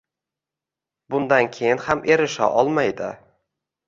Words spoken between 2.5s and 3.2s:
olmaydi.